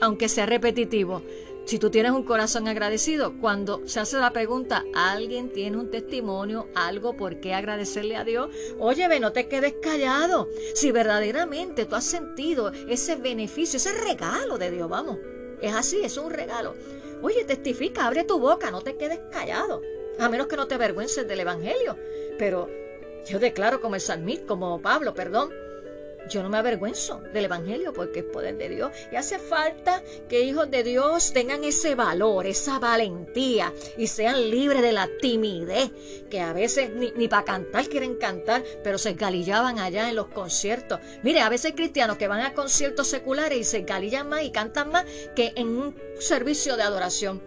aunque 0.01 0.27
sea 0.27 0.45
repetitivo, 0.45 1.21
Si 1.63 1.77
tú 1.77 1.91
tienes 1.91 2.11
un 2.11 2.23
corazón 2.23 2.67
agradecido, 2.67 3.37
cuando 3.39 3.87
se 3.87 3.99
hace 3.99 4.17
la 4.17 4.33
pregunta, 4.33 4.83
alguien 4.95 5.53
tiene 5.53 5.77
un 5.77 5.91
testimonio, 5.91 6.67
algo 6.73 7.15
por 7.15 7.39
qué 7.39 7.53
agradecerle 7.53 8.15
a 8.15 8.23
Dios, 8.23 8.49
óyeme, 8.79 9.19
no 9.19 9.31
te 9.31 9.47
quedes 9.47 9.75
callado. 9.81 10.49
Si 10.73 10.91
verdaderamente 10.91 11.85
tú 11.85 11.95
has 11.95 12.03
sentido 12.03 12.71
ese 12.89 13.15
beneficio, 13.15 13.77
ese 13.77 13.93
regalo 13.93 14.57
de 14.57 14.71
Dios, 14.71 14.89
vamos, 14.89 15.19
es 15.61 15.73
así, 15.73 16.01
es 16.03 16.17
un 16.17 16.31
regalo. 16.31 16.75
Oye, 17.21 17.43
testifica, 17.45 18.07
abre 18.07 18.23
tu 18.23 18.39
boca, 18.39 18.71
no 18.71 18.81
te 18.81 18.97
quedes 18.97 19.19
callado, 19.31 19.81
a 20.19 20.29
menos 20.29 20.47
que 20.47 20.57
no 20.57 20.67
te 20.67 20.75
avergüences 20.75 21.27
del 21.27 21.41
Evangelio. 21.41 21.97
Pero 22.37 22.67
yo 23.25 23.39
declaro 23.39 23.81
como 23.81 23.95
el 23.95 24.01
salmista, 24.01 24.47
como 24.47 24.81
Pablo, 24.81 25.13
perdón, 25.13 25.53
yo 26.29 26.43
no 26.43 26.49
me 26.49 26.57
avergüenzo 26.57 27.21
del 27.33 27.45
Evangelio 27.45 27.93
porque 27.93 28.19
es 28.19 28.25
poder 28.25 28.57
de 28.57 28.69
Dios. 28.69 28.91
Y 29.11 29.15
hace 29.15 29.39
falta 29.39 30.01
que 30.29 30.41
hijos 30.41 30.69
de 30.69 30.83
Dios 30.83 31.33
tengan 31.33 31.63
ese 31.63 31.95
valor, 31.95 32.45
esa 32.45 32.79
valentía 32.79 33.73
y 33.97 34.07
sean 34.07 34.49
libres 34.49 34.81
de 34.81 34.91
la 34.91 35.09
timidez, 35.21 35.91
que 36.29 36.39
a 36.39 36.53
veces 36.53 36.91
ni, 36.93 37.27
para 37.27 37.45
cantar 37.45 37.87
quieren 37.87 38.15
cantar, 38.15 38.63
pero 38.83 38.97
se 38.97 39.13
galillaban 39.13 39.79
allá 39.79 40.09
en 40.09 40.15
los 40.15 40.27
conciertos. 40.27 40.99
Mire, 41.23 41.41
a 41.41 41.49
veces 41.49 41.67
hay 41.67 41.73
cristianos 41.73 42.17
que 42.17 42.27
van 42.27 42.41
a 42.41 42.53
conciertos 42.53 43.07
seculares 43.07 43.57
y 43.57 43.63
se 43.63 43.81
galillan 43.81 44.29
más 44.29 44.43
y 44.43 44.51
cantan 44.51 44.91
más 44.91 45.05
que 45.35 45.53
en 45.55 45.67
un 45.67 45.95
servicio 46.19 46.77
de 46.77 46.83
adoración. 46.83 47.41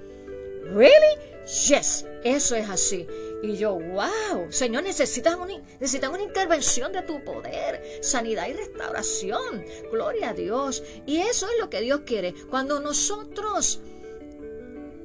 ¿Really? 0.72 1.34
Yes, 1.68 2.06
eso 2.24 2.56
es 2.56 2.68
así. 2.70 3.06
Y 3.44 3.58
yo, 3.58 3.74
wow, 3.74 4.50
Señor, 4.50 4.84
necesitas 4.84 5.34
una, 5.34 5.52
una 6.10 6.22
intervención 6.22 6.92
de 6.92 7.02
tu 7.02 7.22
poder, 7.22 7.82
sanidad 8.00 8.48
y 8.48 8.54
restauración. 8.54 9.66
Gloria 9.92 10.30
a 10.30 10.32
Dios. 10.32 10.82
Y 11.04 11.18
eso 11.18 11.46
es 11.50 11.60
lo 11.60 11.68
que 11.68 11.82
Dios 11.82 12.00
quiere. 12.06 12.32
Cuando 12.48 12.80
nosotros 12.80 13.82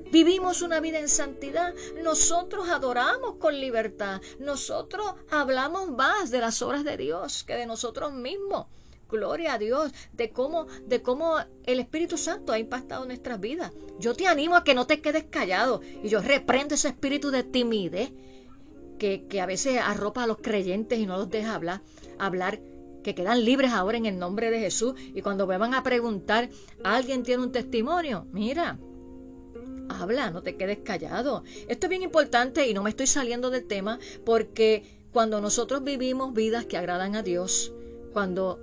vivimos 0.10 0.62
una 0.62 0.80
vida 0.80 1.00
en 1.00 1.10
santidad, 1.10 1.74
nosotros 2.02 2.70
adoramos 2.70 3.36
con 3.36 3.60
libertad, 3.60 4.22
nosotros 4.40 5.16
hablamos 5.30 5.92
más 5.92 6.32
de 6.32 6.40
las 6.40 6.62
obras 6.62 6.86
de 6.86 6.96
Dios 6.96 7.44
que 7.44 7.56
de 7.56 7.66
nosotros 7.66 8.14
mismos. 8.14 8.68
Gloria 9.10 9.56
a 9.56 9.58
Dios 9.58 9.92
de 10.14 10.32
cómo, 10.32 10.68
de 10.86 11.02
cómo 11.02 11.40
el 11.66 11.80
Espíritu 11.82 12.18
Santo 12.18 12.54
ha 12.54 12.60
impactado 12.60 13.06
nuestras 13.06 13.42
vidas. 13.42 13.74
Yo 14.00 14.14
te 14.14 14.28
animo 14.28 14.56
a 14.56 14.64
que 14.64 14.76
no 14.76 14.88
te 14.88 15.02
quedes 15.02 15.26
callado 15.26 15.82
y 16.02 16.08
yo 16.08 16.22
reprendo 16.22 16.76
ese 16.76 16.88
espíritu 16.88 17.32
de 17.32 17.44
timidez 17.44 18.14
que, 19.00 19.42
a 19.42 19.46
veces 19.48 19.80
arropa 19.84 20.24
a 20.24 20.28
los 20.28 20.38
creyentes 20.38 21.00
y 21.00 21.08
no 21.08 21.18
los 21.18 21.30
deja 21.30 21.56
hablar, 21.56 21.82
hablar 22.20 22.62
que 23.04 23.16
quedan 23.16 23.44
libres 23.44 23.72
ahora 23.72 23.98
en 23.98 24.06
el 24.06 24.20
nombre 24.20 24.52
de 24.52 24.60
Jesús 24.60 24.94
y 25.16 25.22
cuando 25.22 25.48
me 25.48 25.58
van 25.58 25.74
a 25.74 25.82
preguntar, 25.82 26.50
¿alguien 26.84 27.24
tiene 27.24 27.44
un 27.44 27.52
testimonio? 27.52 28.28
Mira, 28.32 28.78
habla, 29.90 30.30
no 30.30 30.44
te 30.44 30.56
quedes 30.56 30.80
callado. 30.80 31.44
Esto 31.68 31.88
es 31.88 31.90
bien 31.90 32.04
importante 32.04 32.68
y 32.68 32.74
no 32.74 32.84
me 32.84 32.92
estoy 32.92 33.08
saliendo 33.08 33.50
del 33.50 33.66
tema 33.66 34.00
porque 34.26 34.84
cuando 35.12 35.42
nosotros 35.42 35.84
vivimos 35.84 36.34
vidas 36.34 36.66
que 36.66 36.78
agradan 36.78 37.16
a 37.16 37.24
Dios, 37.24 37.74
cuando 38.14 38.60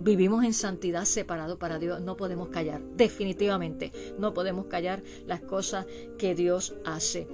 vivimos 0.00 0.44
en 0.44 0.52
santidad 0.52 1.04
separado 1.04 1.58
para 1.58 1.78
Dios, 1.78 2.00
no 2.00 2.16
podemos 2.16 2.48
callar, 2.48 2.82
definitivamente, 2.96 3.92
no 4.18 4.34
podemos 4.34 4.66
callar 4.66 5.02
las 5.26 5.40
cosas 5.40 5.86
que 6.18 6.34
Dios 6.34 6.74
hace. 6.84 7.26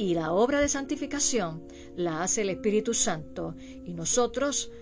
Y 0.00 0.14
la 0.14 0.32
obra 0.32 0.62
de 0.62 0.70
santificación 0.70 1.62
la 1.94 2.22
hace 2.22 2.40
el 2.40 2.48
Espíritu 2.48 2.94
Santo 2.94 3.54
y 3.84 3.92
nosotros 3.92 4.72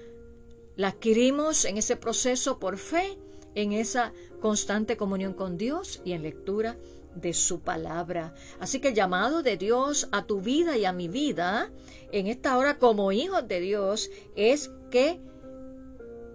la 0.76 0.90
adquirimos 0.90 1.64
en 1.64 1.76
ese 1.76 1.96
proceso 1.96 2.60
por 2.60 2.78
fe, 2.78 3.18
en 3.56 3.72
esa 3.72 4.12
constante 4.40 4.96
comunión 4.96 5.34
con 5.34 5.58
Dios 5.58 6.00
y 6.04 6.12
en 6.12 6.22
lectura 6.22 6.78
de 7.16 7.34
su 7.34 7.62
palabra. 7.62 8.32
Así 8.60 8.78
que 8.78 8.90
el 8.90 8.94
llamado 8.94 9.42
de 9.42 9.56
Dios 9.56 10.08
a 10.12 10.24
tu 10.24 10.40
vida 10.40 10.78
y 10.78 10.84
a 10.84 10.92
mi 10.92 11.08
vida 11.08 11.72
en 12.12 12.28
esta 12.28 12.56
hora 12.56 12.78
como 12.78 13.10
hijos 13.10 13.48
de 13.48 13.58
Dios 13.58 14.12
es 14.36 14.70
que 14.92 15.20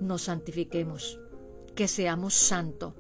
nos 0.01 0.23
santifiquemos, 0.23 1.21
que 1.73 1.87
seamos 1.87 2.33
santos, 2.33 2.95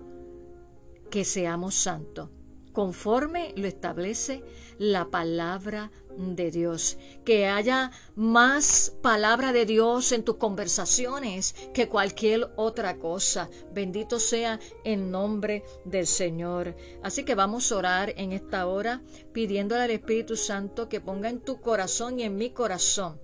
que 1.09 1.25
seamos 1.25 1.75
santos, 1.75 2.29
conforme 2.73 3.53
lo 3.55 3.67
establece 3.67 4.43
la 4.77 5.09
palabra 5.09 5.91
de 6.17 6.51
Dios. 6.51 6.97
Que 7.23 7.47
haya 7.47 7.91
más 8.15 8.97
palabra 9.01 9.53
de 9.53 9.65
Dios 9.65 10.11
en 10.11 10.23
tus 10.23 10.35
conversaciones 10.35 11.55
que 11.73 11.87
cualquier 11.87 12.51
otra 12.55 12.97
cosa. 12.97 13.49
Bendito 13.71 14.19
sea 14.19 14.59
en 14.83 15.11
nombre 15.11 15.63
del 15.85 16.07
Señor. 16.07 16.75
Así 17.01 17.23
que 17.23 17.35
vamos 17.35 17.71
a 17.71 17.77
orar 17.77 18.13
en 18.17 18.33
esta 18.33 18.67
hora 18.67 19.01
pidiéndole 19.31 19.83
al 19.83 19.91
Espíritu 19.91 20.35
Santo 20.35 20.89
que 20.89 20.99
ponga 20.99 21.29
en 21.29 21.39
tu 21.39 21.61
corazón 21.61 22.19
y 22.19 22.23
en 22.23 22.35
mi 22.35 22.49
corazón 22.49 23.21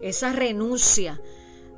esa 0.00 0.32
renuncia 0.32 1.20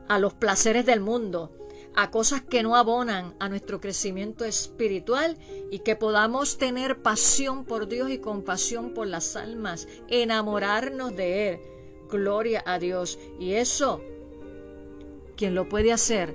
a 0.08 0.18
los 0.18 0.34
placeres 0.34 0.84
del 0.86 1.00
mundo, 1.00 1.52
a 1.94 2.10
cosas 2.10 2.42
que 2.42 2.62
no 2.62 2.76
abonan 2.76 3.34
a 3.38 3.48
nuestro 3.48 3.80
crecimiento 3.80 4.44
espiritual 4.44 5.36
y 5.70 5.80
que 5.80 5.96
podamos 5.96 6.58
tener 6.58 7.02
pasión 7.02 7.64
por 7.64 7.88
Dios 7.88 8.10
y 8.10 8.18
compasión 8.18 8.94
por 8.94 9.06
las 9.06 9.36
almas, 9.36 9.88
enamorarnos 10.08 11.14
de 11.16 11.48
Él. 11.48 11.60
Gloria 12.08 12.62
a 12.66 12.78
Dios. 12.78 13.18
Y 13.38 13.52
eso, 13.52 14.02
quien 15.36 15.54
lo 15.54 15.68
puede 15.68 15.92
hacer 15.92 16.34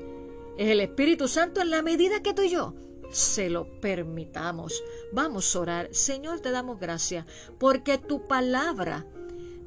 es 0.58 0.70
el 0.70 0.80
Espíritu 0.80 1.28
Santo 1.28 1.62
en 1.62 1.70
la 1.70 1.82
medida 1.82 2.22
que 2.22 2.34
tú 2.34 2.44
y 2.44 2.50
yo 2.50 2.74
se 3.12 3.50
lo 3.50 3.80
permitamos. 3.80 4.84
Vamos 5.12 5.56
a 5.56 5.60
orar. 5.60 5.90
Señor, 5.92 6.42
te 6.42 6.52
damos 6.52 6.80
gracias 6.80 7.26
porque 7.58 7.98
tu 7.98 8.28
palabra 8.28 9.06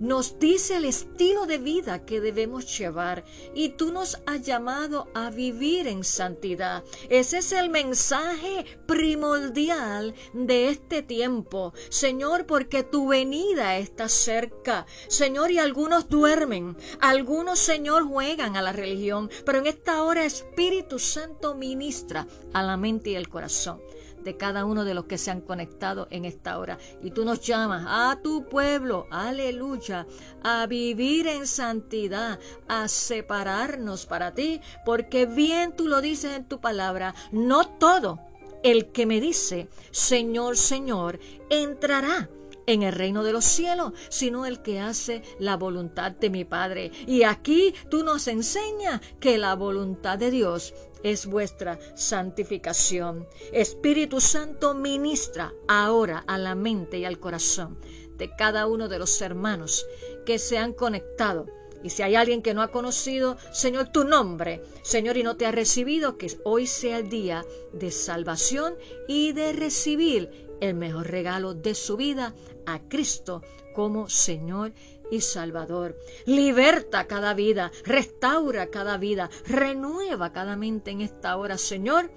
nos 0.00 0.38
dice 0.38 0.76
el 0.76 0.84
estilo 0.84 1.46
de 1.46 1.58
vida 1.58 2.04
que 2.04 2.20
debemos 2.20 2.78
llevar 2.78 3.24
y 3.54 3.70
tú 3.70 3.92
nos 3.92 4.20
has 4.26 4.42
llamado 4.42 5.08
a 5.14 5.30
vivir 5.30 5.86
en 5.86 6.04
santidad. 6.04 6.84
Ese 7.08 7.38
es 7.38 7.52
el 7.52 7.70
mensaje 7.70 8.64
primordial 8.86 10.14
de 10.32 10.68
este 10.68 11.02
tiempo. 11.02 11.72
Señor, 11.88 12.46
porque 12.46 12.82
tu 12.82 13.08
venida 13.08 13.78
está 13.78 14.08
cerca. 14.08 14.86
Señor, 15.08 15.50
y 15.50 15.58
algunos 15.58 16.08
duermen, 16.08 16.76
algunos, 17.00 17.58
Señor, 17.58 18.04
juegan 18.04 18.56
a 18.56 18.62
la 18.62 18.72
religión, 18.72 19.30
pero 19.44 19.58
en 19.58 19.66
esta 19.66 20.02
hora 20.02 20.24
Espíritu 20.24 20.98
Santo 20.98 21.54
ministra 21.54 22.26
a 22.52 22.62
la 22.62 22.76
mente 22.76 23.10
y 23.10 23.14
el 23.14 23.28
corazón 23.28 23.80
de 24.24 24.36
cada 24.36 24.64
uno 24.64 24.84
de 24.84 24.94
los 24.94 25.04
que 25.04 25.18
se 25.18 25.30
han 25.30 25.40
conectado 25.40 26.08
en 26.10 26.24
esta 26.24 26.58
hora. 26.58 26.78
Y 27.02 27.10
tú 27.10 27.24
nos 27.24 27.40
llamas 27.40 27.84
a 27.86 28.20
tu 28.22 28.44
pueblo, 28.48 29.06
aleluya, 29.10 30.06
a 30.42 30.66
vivir 30.66 31.26
en 31.26 31.46
santidad, 31.46 32.38
a 32.68 32.88
separarnos 32.88 34.06
para 34.06 34.34
ti, 34.34 34.60
porque 34.84 35.26
bien 35.26 35.74
tú 35.76 35.88
lo 35.88 36.00
dices 36.00 36.36
en 36.36 36.44
tu 36.44 36.60
palabra, 36.60 37.14
no 37.32 37.68
todo 37.68 38.20
el 38.62 38.90
que 38.90 39.06
me 39.06 39.20
dice, 39.20 39.68
Señor, 39.90 40.56
Señor, 40.56 41.20
entrará 41.50 42.28
en 42.68 42.82
el 42.82 42.92
reino 42.92 43.24
de 43.24 43.32
los 43.32 43.46
cielos, 43.46 43.94
sino 44.10 44.44
el 44.44 44.60
que 44.60 44.78
hace 44.78 45.22
la 45.38 45.56
voluntad 45.56 46.12
de 46.12 46.28
mi 46.28 46.44
Padre. 46.44 46.92
Y 47.06 47.22
aquí 47.22 47.74
tú 47.90 48.04
nos 48.04 48.28
enseñas 48.28 49.00
que 49.20 49.38
la 49.38 49.54
voluntad 49.54 50.18
de 50.18 50.30
Dios 50.30 50.74
es 51.02 51.26
vuestra 51.26 51.78
santificación. 51.96 53.26
Espíritu 53.52 54.20
Santo 54.20 54.74
ministra 54.74 55.52
ahora 55.66 56.24
a 56.26 56.38
la 56.38 56.54
mente 56.54 56.98
y 56.98 57.04
al 57.04 57.18
corazón 57.18 57.78
de 58.16 58.34
cada 58.34 58.66
uno 58.66 58.88
de 58.88 58.98
los 58.98 59.20
hermanos 59.22 59.86
que 60.26 60.38
se 60.38 60.58
han 60.58 60.72
conectado. 60.72 61.46
Y 61.82 61.90
si 61.90 62.02
hay 62.02 62.16
alguien 62.16 62.42
que 62.42 62.54
no 62.54 62.62
ha 62.62 62.72
conocido, 62.72 63.36
Señor, 63.52 63.92
tu 63.92 64.02
nombre, 64.02 64.62
Señor, 64.82 65.16
y 65.16 65.22
no 65.22 65.36
te 65.36 65.46
ha 65.46 65.52
recibido, 65.52 66.18
que 66.18 66.36
hoy 66.44 66.66
sea 66.66 66.98
el 66.98 67.08
día 67.08 67.44
de 67.72 67.92
salvación 67.92 68.74
y 69.06 69.32
de 69.32 69.52
recibir 69.52 70.48
el 70.60 70.74
mejor 70.74 71.08
regalo 71.08 71.54
de 71.54 71.76
su 71.76 71.96
vida 71.96 72.34
a 72.66 72.80
Cristo 72.88 73.42
como 73.74 74.08
Señor 74.08 74.72
y 75.10 75.20
Salvador. 75.20 75.98
Liberta 76.26 77.06
cada 77.06 77.34
vida, 77.34 77.72
restaura 77.84 78.68
cada 78.68 78.98
vida, 78.98 79.30
renueva 79.46 80.32
cada 80.32 80.56
mente 80.56 80.90
en 80.90 81.00
esta 81.00 81.36
hora, 81.36 81.58
Señor, 81.58 82.10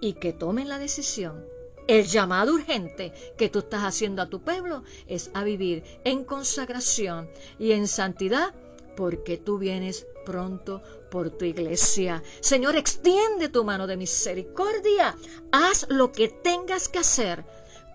y 0.00 0.14
que 0.14 0.32
tomen 0.32 0.68
la 0.68 0.78
decisión. 0.78 1.44
El 1.88 2.06
llamado 2.06 2.54
urgente 2.54 3.12
que 3.36 3.48
tú 3.48 3.60
estás 3.60 3.82
haciendo 3.82 4.22
a 4.22 4.28
tu 4.28 4.42
pueblo 4.42 4.84
es 5.08 5.30
a 5.34 5.42
vivir 5.42 5.82
en 6.04 6.24
consagración 6.24 7.28
y 7.58 7.72
en 7.72 7.88
santidad, 7.88 8.54
porque 8.96 9.36
tú 9.36 9.58
vienes 9.58 10.06
pronto 10.24 10.82
por 11.10 11.30
tu 11.30 11.44
iglesia. 11.44 12.22
Señor, 12.40 12.76
extiende 12.76 13.48
tu 13.48 13.64
mano 13.64 13.86
de 13.86 13.96
misericordia. 13.96 15.16
Haz 15.50 15.86
lo 15.88 16.12
que 16.12 16.28
tengas 16.28 16.88
que 16.88 17.00
hacer 17.00 17.44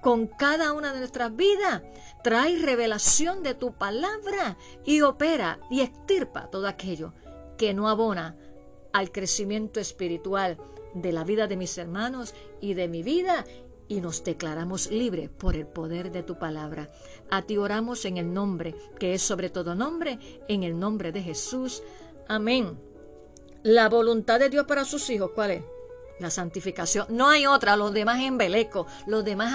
con 0.01 0.27
cada 0.27 0.73
una 0.73 0.93
de 0.93 0.99
nuestras 0.99 1.35
vidas. 1.35 1.81
Trae 2.23 2.57
revelación 2.59 3.43
de 3.43 3.53
tu 3.53 3.73
palabra 3.73 4.57
y 4.83 5.01
opera 5.01 5.59
y 5.69 5.81
extirpa 5.81 6.49
todo 6.49 6.67
aquello 6.67 7.13
que 7.57 7.73
no 7.73 7.87
abona 7.87 8.35
al 8.93 9.11
crecimiento 9.11 9.79
espiritual 9.79 10.57
de 10.93 11.11
la 11.11 11.23
vida 11.23 11.47
de 11.47 11.57
mis 11.57 11.77
hermanos 11.77 12.33
y 12.59 12.73
de 12.73 12.87
mi 12.87 13.03
vida 13.03 13.45
y 13.87 14.01
nos 14.01 14.23
declaramos 14.23 14.91
libres 14.91 15.29
por 15.29 15.55
el 15.55 15.65
poder 15.65 16.11
de 16.11 16.23
tu 16.23 16.37
palabra. 16.37 16.89
A 17.29 17.43
ti 17.43 17.57
oramos 17.57 18.03
en 18.05 18.17
el 18.17 18.33
nombre, 18.33 18.75
que 18.99 19.13
es 19.13 19.21
sobre 19.21 19.49
todo 19.49 19.75
nombre, 19.75 20.19
en 20.47 20.63
el 20.63 20.77
nombre 20.77 21.11
de 21.11 21.21
Jesús. 21.21 21.83
Amén. 22.27 22.77
La 23.63 23.89
voluntad 23.89 24.39
de 24.39 24.49
Dios 24.49 24.65
para 24.65 24.83
sus 24.83 25.09
hijos, 25.09 25.31
¿cuál 25.33 25.51
es? 25.51 25.63
La 26.19 26.29
santificación. 26.29 27.07
No 27.09 27.29
hay 27.29 27.45
otra, 27.45 27.75
los 27.75 27.93
demás 27.93 28.21
embeleco, 28.21 28.87
los 29.05 29.23
demás 29.23 29.53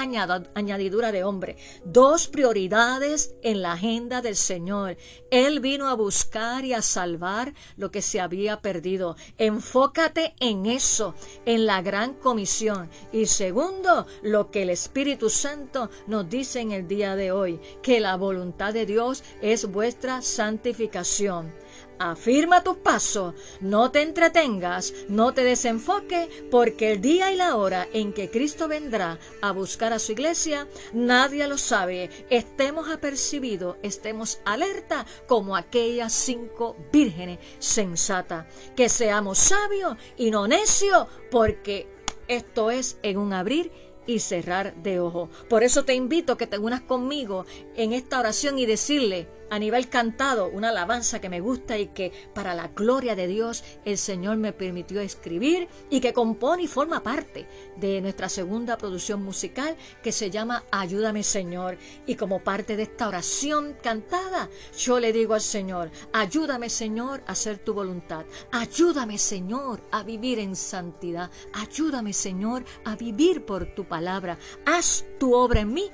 añadidura 0.54 1.12
de 1.12 1.25
hombre. 1.25 1.57
Dos 1.85 2.28
prioridades 2.28 3.35
en 3.42 3.62
la 3.62 3.73
agenda 3.73 4.23
del 4.23 4.37
Señor. 4.37 4.97
Él 5.31 5.61
vino 5.61 5.88
a 5.88 5.95
buscar 5.95 6.64
y 6.64 6.73
a 6.73 6.83
salvar 6.83 7.54
lo 7.76 7.90
que 7.90 8.02
se 8.02 8.21
había 8.21 8.61
perdido. 8.61 9.16
Enfócate 9.38 10.35
en 10.40 10.66
eso, 10.66 11.14
en 11.45 11.66
la 11.66 11.83
gran 11.83 12.14
comisión. 12.14 12.90
Y 13.12 13.26
segundo, 13.26 14.07
lo 14.23 14.50
que 14.50 14.62
el 14.62 14.71
Espíritu 14.71 15.31
Santo 15.31 15.90
nos 16.07 16.28
dice 16.28 16.61
en 16.61 16.73
el 16.73 16.88
día 16.88 17.16
de 17.16 17.33
hoy, 17.33 17.61
que 17.83 18.00
la 18.00 18.16
voluntad 18.16 18.73
de 18.73 18.87
Dios 18.87 19.25
es 19.40 19.71
vuestra 19.71 20.23
santificación. 20.23 21.62
Afirma 22.04 22.64
tus 22.64 22.78
pasos, 22.78 23.32
no 23.61 23.92
te 23.92 24.02
entretengas, 24.02 24.92
no 25.09 25.32
te 25.35 25.44
desenfoques, 25.44 26.28
porque 26.50 26.90
el 26.90 27.00
día 27.00 27.30
y 27.30 27.37
la 27.37 27.54
hora 27.54 27.87
en 27.92 28.12
que 28.12 28.28
Cristo 28.28 28.66
vendrá 28.66 29.21
a 29.40 29.52
buscar 29.52 29.92
a 29.92 30.00
su 30.00 30.11
iglesia, 30.11 30.66
nadie 30.92 31.47
lo 31.47 31.59
sabe. 31.59 32.11
Estemos 32.28 32.90
apercibidos, 32.90 33.76
estemos 33.85 34.40
alerta 34.44 35.06
como 35.28 35.54
aquellas 35.54 36.12
cinco 36.12 36.75
vírgenes 36.92 37.38
sensatas. 37.61 38.47
Que 38.75 38.88
seamos 38.88 39.38
sabios 39.38 39.97
y 40.16 40.32
no 40.32 40.49
necios, 40.49 41.06
porque 41.30 41.87
esto 42.26 42.73
es 42.73 42.99
en 43.04 43.16
un 43.16 43.32
abrir 43.32 43.71
y 44.06 44.18
cerrar 44.18 44.75
de 44.82 44.99
ojo. 44.99 45.30
Por 45.49 45.62
eso 45.62 45.85
te 45.85 45.94
invito 45.94 46.32
a 46.32 46.37
que 46.37 46.49
te 46.49 46.59
unas 46.59 46.80
conmigo 46.80 47.47
en 47.76 47.92
esta 47.92 48.18
oración 48.18 48.59
y 48.59 48.66
decirle, 48.66 49.28
a 49.52 49.59
nivel 49.59 49.90
cantado, 49.90 50.49
una 50.49 50.71
alabanza 50.71 51.21
que 51.21 51.28
me 51.28 51.40
gusta 51.40 51.76
y 51.76 51.88
que 51.88 52.11
para 52.32 52.54
la 52.54 52.68
gloria 52.68 53.14
de 53.14 53.26
Dios 53.26 53.62
el 53.85 53.99
Señor 53.99 54.38
me 54.38 54.54
permitió 54.54 55.02
escribir 55.02 55.68
y 55.90 56.00
que 56.00 56.14
compone 56.14 56.62
y 56.62 56.68
forma 56.68 57.02
parte 57.02 57.47
de 57.76 58.00
nuestra 58.00 58.30
segunda 58.30 58.78
producción 58.78 59.23
musical 59.23 59.76
que 60.02 60.11
se 60.11 60.30
llama 60.30 60.64
Ayúdame 60.71 61.23
Señor. 61.23 61.76
Y 62.06 62.14
como 62.14 62.42
parte 62.42 62.78
de 62.78 62.85
esta 62.85 63.09
oración 63.09 63.76
cantada, 63.82 64.49
yo 64.78 64.99
le 64.99 65.12
digo 65.12 65.35
al 65.35 65.42
Señor, 65.42 65.90
ayúdame 66.14 66.71
Señor 66.71 67.23
a 67.26 67.32
hacer 67.32 67.59
tu 67.59 67.75
voluntad, 67.75 68.25
ayúdame 68.52 69.18
Señor 69.18 69.82
a 69.90 70.02
vivir 70.02 70.38
en 70.38 70.56
santidad, 70.56 71.30
ayúdame 71.52 72.14
Señor 72.14 72.64
a 72.87 72.97
vivir 72.97 73.44
por 73.44 73.75
tu 73.75 73.85
palabra, 73.85 74.38
haz 74.64 75.04
tu 75.21 75.35
obra 75.35 75.61
en 75.61 75.75
mí, 75.75 75.90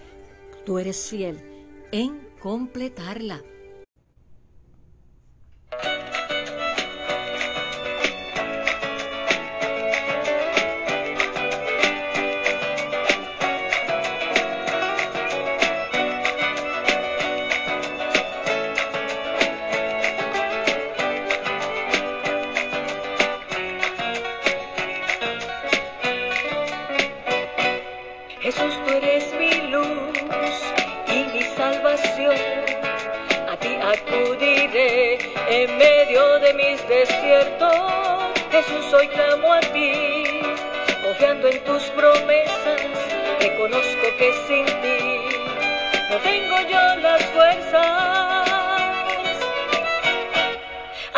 tú 0.64 0.78
eres 0.78 1.08
fiel 1.08 1.42
en 1.90 2.27
completarla. 2.40 3.42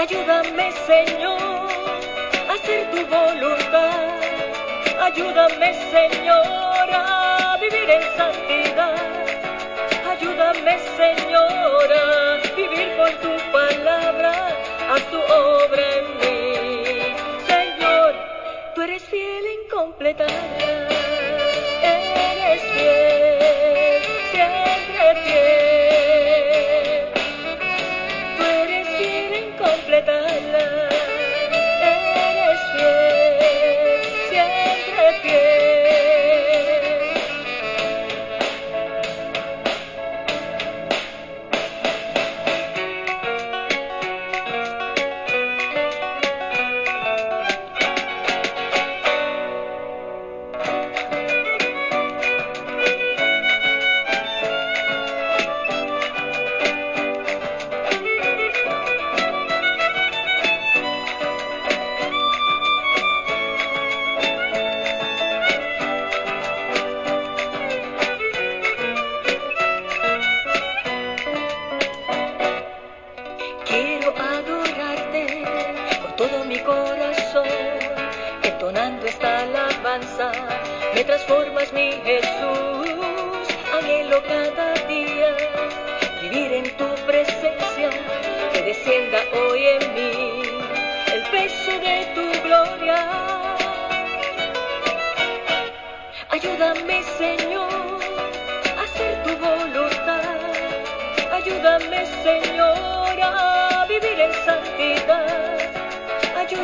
Ayúdame, 0.00 0.72
Señor, 0.86 1.68
a 2.48 2.54
hacer 2.54 2.90
tu 2.90 3.04
voluntad. 3.04 4.08
Ayúdame, 4.98 5.74
Señor, 5.90 6.88
a 6.90 7.58
vivir 7.60 7.90
en 7.90 8.02
santidad. 8.16 8.96
Ayúdame, 10.10 10.78
Señor, 10.96 11.92
a 11.92 12.38
vivir 12.56 12.96
con 12.96 13.12
tu 13.24 13.52
palabra. 13.52 14.32
Haz 14.90 15.02
tu 15.10 15.18
obra 15.18 15.84
en 15.98 16.06
mí. 16.20 17.14
Señor, 17.46 18.14
tú 18.74 18.80
eres 18.80 19.02
fiel 19.02 19.44
en 19.54 19.68
completarla. 19.68 20.99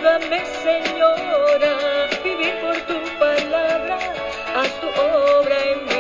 Ayúdame, 0.07 0.41
Señor, 0.63 1.65
a 1.65 2.07
vivir 2.23 2.55
por 2.61 2.77
tu 2.83 3.19
palabra. 3.19 3.99
Haz 4.55 4.71
tu 4.81 4.87
obra 4.87 5.57
en 5.65 5.85
mí. 5.85 5.96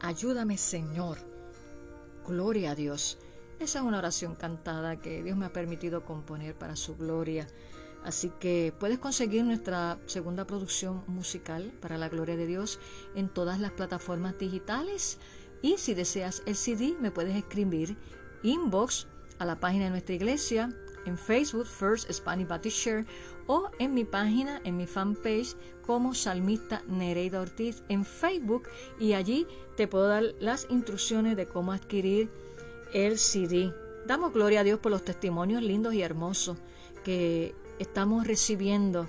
Ayúdame 0.00 0.56
Señor. 0.56 1.18
Gloria 2.24 2.70
a 2.70 2.74
Dios. 2.76 3.18
Esa 3.58 3.80
es 3.80 3.84
una 3.84 3.98
oración 3.98 4.36
cantada 4.36 5.00
que 5.00 5.24
Dios 5.24 5.36
me 5.36 5.46
ha 5.46 5.52
permitido 5.52 6.04
componer 6.04 6.54
para 6.54 6.76
su 6.76 6.96
gloria. 6.96 7.48
Así 8.04 8.30
que 8.38 8.72
puedes 8.78 9.00
conseguir 9.00 9.42
nuestra 9.42 9.98
segunda 10.06 10.46
producción 10.46 11.02
musical 11.08 11.72
para 11.80 11.98
la 11.98 12.08
gloria 12.08 12.36
de 12.36 12.46
Dios 12.46 12.78
en 13.16 13.28
todas 13.28 13.58
las 13.58 13.72
plataformas 13.72 14.38
digitales. 14.38 15.18
Y 15.62 15.78
si 15.78 15.94
deseas 15.94 16.44
el 16.46 16.54
CD, 16.54 16.94
me 17.00 17.10
puedes 17.10 17.34
escribir 17.34 17.96
inbox 18.44 19.08
a 19.40 19.46
la 19.46 19.58
página 19.58 19.86
de 19.86 19.90
nuestra 19.90 20.14
iglesia 20.14 20.72
en 21.06 21.18
Facebook, 21.18 21.66
First 21.66 22.10
Spanish 22.12 22.48
Baptist 22.48 22.78
Share, 22.78 23.06
o 23.46 23.70
en 23.78 23.94
mi 23.94 24.04
página, 24.04 24.60
en 24.64 24.76
mi 24.76 24.86
fanpage, 24.86 25.56
como 25.86 26.14
Salmista 26.14 26.82
Nereida 26.88 27.40
Ortiz 27.40 27.82
en 27.88 28.04
Facebook. 28.04 28.68
Y 28.98 29.12
allí 29.12 29.46
te 29.76 29.86
puedo 29.86 30.08
dar 30.08 30.34
las 30.40 30.66
instrucciones 30.70 31.36
de 31.36 31.46
cómo 31.46 31.72
adquirir 31.72 32.30
el 32.92 33.18
CD. 33.18 33.72
Damos 34.06 34.32
gloria 34.32 34.60
a 34.60 34.64
Dios 34.64 34.78
por 34.78 34.92
los 34.92 35.04
testimonios 35.04 35.62
lindos 35.62 35.94
y 35.94 36.02
hermosos 36.02 36.58
que 37.04 37.54
estamos 37.78 38.26
recibiendo 38.26 39.06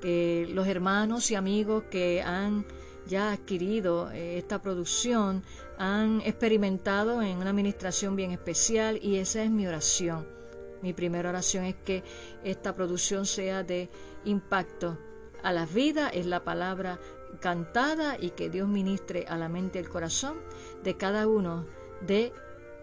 que 0.00 0.48
los 0.50 0.66
hermanos 0.66 1.30
y 1.30 1.36
amigos 1.36 1.84
que 1.90 2.22
han 2.22 2.66
ya 3.06 3.32
adquirido 3.32 4.10
eh, 4.10 4.38
esta 4.38 4.60
producción 4.60 5.42
han 5.78 6.20
experimentado 6.22 7.22
en 7.22 7.38
una 7.38 7.50
administración 7.50 8.16
bien 8.16 8.32
especial 8.32 8.98
y 9.02 9.16
esa 9.16 9.42
es 9.42 9.50
mi 9.50 9.66
oración. 9.66 10.26
Mi 10.82 10.92
primera 10.92 11.30
oración 11.30 11.64
es 11.64 11.76
que 11.76 12.02
esta 12.44 12.74
producción 12.74 13.24
sea 13.24 13.62
de 13.62 13.88
impacto 14.24 14.98
a 15.42 15.52
la 15.52 15.66
vida, 15.66 16.08
es 16.08 16.26
la 16.26 16.44
palabra 16.44 17.00
cantada 17.40 18.16
y 18.20 18.30
que 18.30 18.50
Dios 18.50 18.68
ministre 18.68 19.24
a 19.28 19.36
la 19.36 19.48
mente 19.48 19.78
y 19.78 19.82
el 19.82 19.88
corazón 19.88 20.36
de 20.82 20.96
cada 20.96 21.26
uno 21.26 21.64
de 22.00 22.32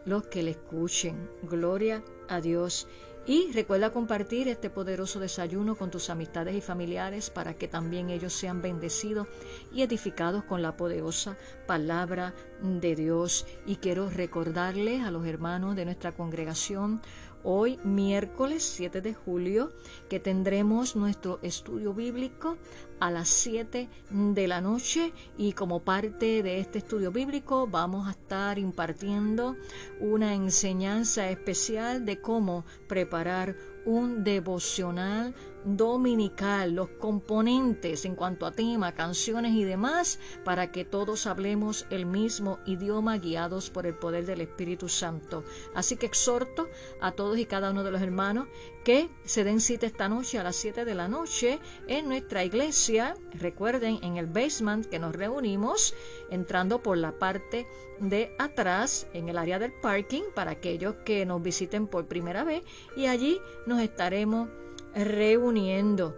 los 0.05 0.27
que 0.27 0.43
le 0.43 0.51
escuchen. 0.51 1.29
Gloria 1.43 2.03
a 2.27 2.41
Dios. 2.41 2.88
Y 3.25 3.51
recuerda 3.51 3.91
compartir 3.91 4.47
este 4.47 4.71
poderoso 4.71 5.19
desayuno 5.19 5.75
con 5.75 5.91
tus 5.91 6.09
amistades 6.09 6.55
y 6.55 6.62
familiares 6.62 7.29
para 7.29 7.53
que 7.53 7.67
también 7.67 8.09
ellos 8.09 8.33
sean 8.33 8.62
bendecidos 8.62 9.27
y 9.71 9.83
edificados 9.83 10.45
con 10.45 10.63
la 10.63 10.75
poderosa 10.75 11.38
palabra 11.67 12.33
de 12.63 12.95
Dios. 12.95 13.45
Y 13.67 13.75
quiero 13.75 14.09
recordarles 14.09 15.03
a 15.03 15.12
los 15.12 15.27
hermanos 15.27 15.75
de 15.75 15.85
nuestra 15.85 16.13
congregación 16.13 17.01
hoy 17.43 17.80
miércoles 17.84 18.63
7 18.63 19.02
de 19.02 19.13
julio 19.13 19.71
que 20.10 20.19
tendremos 20.19 20.95
nuestro 20.95 21.39
estudio 21.41 21.93
bíblico 21.93 22.58
a 22.99 23.12
las 23.12 23.30
7 23.30 23.88
de 24.10 24.47
la 24.47 24.62
noche. 24.62 25.13
Y 25.38 25.54
como 25.54 25.82
parte 25.82 26.43
de 26.43 26.60
este 26.60 26.80
estudio 26.80 27.12
bíblico 27.12 27.67
vamos 27.67 28.08
a 28.08 28.12
estar 28.12 28.60
impartiendo 28.60 29.56
una 29.99 30.34
enseñanza 30.34 31.30
especial 31.30 32.06
de 32.06 32.21
cómo 32.21 32.65
preparar 32.88 33.56
un 33.89 34.23
devocional 34.23 35.34
dominical, 35.65 36.73
los 36.73 36.89
componentes 36.89 38.06
en 38.06 38.15
cuanto 38.15 38.45
a 38.45 38.52
tema, 38.52 38.93
canciones 38.93 39.54
y 39.56 39.63
demás, 39.63 40.19
para 40.45 40.71
que 40.71 40.86
todos 40.86 41.25
hablemos 41.25 41.88
el 41.89 42.06
mismo 42.06 42.60
idioma 42.67 43.17
guiados 43.17 43.71
por 43.71 43.88
el 43.88 43.95
poder 43.95 44.28
del 44.28 44.41
Espíritu 44.41 44.89
Santo. 44.89 45.43
Así 45.73 45.97
que 45.97 46.06
exhorto 46.06 46.69
a 47.02 47.13
todos 47.13 47.39
y 47.39 47.45
cada 47.45 47.71
uno 47.71 47.84
de 47.84 47.91
los 47.91 48.02
hermanos 48.02 48.47
que 48.84 49.10
se 49.25 49.43
den 49.43 49.60
cita 49.60 49.88
esta 49.88 50.08
noche 50.08 50.38
a 50.38 50.43
las 50.43 50.56
7 50.56 50.86
de 50.86 50.95
la 50.95 51.08
noche 51.08 51.60
en 51.88 52.08
nuestra 52.08 52.43
iglesia. 52.43 53.15
Recuerden, 53.34 53.99
en 54.04 54.17
el 54.17 54.28
basement 54.28 54.86
que 54.86 54.99
nos 54.99 55.15
reunimos, 55.15 55.95
entrando 56.30 56.84
por 56.84 56.97
la 56.97 57.17
parte 57.17 57.67
de 57.99 58.35
atrás, 58.38 59.07
en 59.13 59.29
el 59.29 59.38
área 59.38 59.59
del 59.59 59.73
parking, 59.73 60.23
para 60.33 60.51
aquellos 60.51 60.95
que 61.05 61.25
nos 61.25 61.41
visiten 61.41 61.88
por 61.88 62.07
primera 62.07 62.43
vez, 62.43 62.63
y 62.95 63.07
allí 63.07 63.39
nos 63.65 63.81
estaremos 63.81 64.49
reuniendo. 64.93 66.15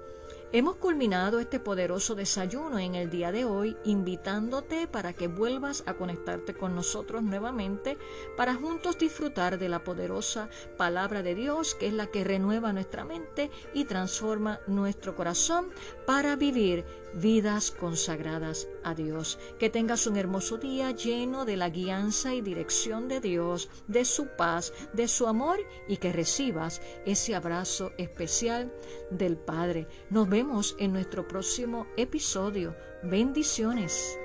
Hemos 0.54 0.76
culminado 0.76 1.40
este 1.40 1.62
poderoso 1.62 2.14
desayuno 2.14 2.78
en 2.78 2.96
el 2.96 3.10
día 3.10 3.32
de 3.32 3.46
hoy 3.46 3.78
invitándote 3.86 4.86
para 4.86 5.14
que 5.14 5.30
vuelvas 5.30 5.82
a 5.86 5.94
conectarte 5.94 6.54
con 6.54 6.76
nosotros 6.76 7.24
nuevamente 7.24 7.98
para 8.36 8.56
juntos 8.56 8.98
disfrutar 8.98 9.58
de 9.58 9.70
la 9.70 9.86
poderosa 9.86 10.50
palabra 10.76 11.24
de 11.24 11.36
Dios 11.36 11.74
que 11.74 11.88
es 11.88 11.94
la 11.94 12.08
que 12.08 12.26
renueva 12.26 12.74
nuestra 12.74 13.06
mente 13.06 13.50
y 13.74 13.86
transforma 13.86 14.60
nuestro 14.68 15.16
corazón 15.16 15.70
para 16.06 16.36
vivir 16.36 16.84
vidas 17.14 17.72
consagradas 17.72 18.68
a 18.84 18.94
Dios. 18.96 19.40
Que 19.60 19.70
tengas 19.70 20.08
un 20.08 20.18
hermoso 20.18 20.58
día 20.58 20.92
lleno 20.92 21.46
de 21.46 21.58
la 21.58 21.70
guianza 21.70 22.34
y 22.34 22.42
dirección 22.42 23.08
de 23.08 23.20
Dios, 23.20 23.70
de 23.88 24.06
su 24.06 24.28
paz, 24.38 24.74
de 24.94 25.08
su 25.08 25.28
amor 25.28 25.60
y 25.88 25.98
que 25.98 26.12
recibas 26.12 26.82
ese 27.06 27.36
abrazo 27.36 27.92
especial 27.98 28.72
del 29.10 29.38
Padre. 29.38 29.88
Nos 30.10 30.30
vemos 30.30 30.76
en 30.80 30.94
nuestro 30.94 31.28
próximo 31.28 31.88
episodio. 31.98 32.76
Bendiciones. 33.04 34.18